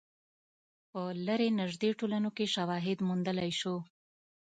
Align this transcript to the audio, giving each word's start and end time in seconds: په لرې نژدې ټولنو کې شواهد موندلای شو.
په 0.91 1.01
لرې 1.25 1.47
نژدې 1.59 1.89
ټولنو 1.99 2.29
کې 2.37 2.45
شواهد 2.55 2.97
موندلای 3.07 3.51
شو. 3.59 3.75